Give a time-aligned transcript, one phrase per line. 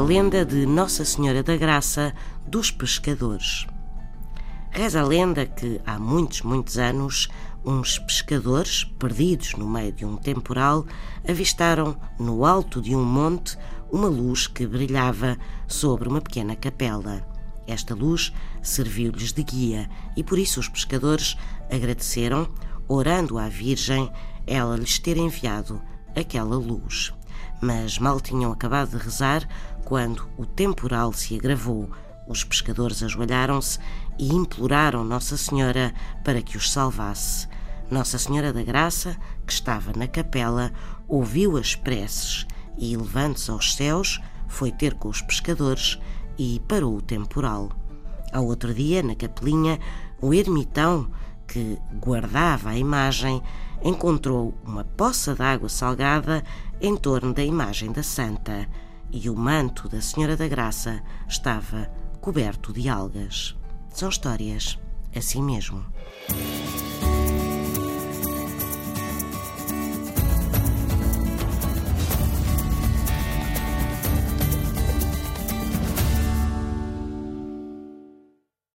[0.00, 2.12] lenda de Nossa Senhora da Graça
[2.46, 3.66] dos Pescadores.
[4.70, 7.28] Reza a lenda que há muitos, muitos anos,
[7.64, 10.84] uns pescadores, perdidos no meio de um temporal,
[11.28, 13.56] avistaram no alto de um monte
[13.90, 17.24] uma luz que brilhava sobre uma pequena capela.
[17.66, 18.32] Esta luz
[18.62, 21.36] serviu-lhes de guia e por isso os pescadores
[21.70, 22.48] agradeceram,
[22.88, 24.10] orando à Virgem,
[24.46, 25.80] ela lhes ter enviado
[26.16, 27.12] aquela luz.
[27.60, 29.46] Mas mal tinham acabado de rezar
[29.84, 31.90] quando o temporal se agravou.
[32.26, 33.78] Os pescadores ajoelharam-se
[34.18, 35.92] e imploraram Nossa Senhora
[36.24, 37.48] para que os salvasse.
[37.90, 39.16] Nossa Senhora da Graça,
[39.46, 40.72] que estava na capela,
[41.06, 42.46] ouviu as preces
[42.78, 45.98] e, levando-se aos céus, foi ter com os pescadores
[46.38, 47.70] e parou o temporal.
[48.32, 49.78] Ao outro dia, na capelinha,
[50.20, 51.10] o ermitão
[51.54, 53.40] que guardava a imagem
[53.80, 56.42] encontrou uma poça de água salgada
[56.80, 58.68] em torno da imagem da santa
[59.12, 61.88] e o manto da Senhora da Graça estava
[62.20, 63.56] coberto de algas.
[63.90, 64.80] São histórias
[65.14, 65.86] assim mesmo.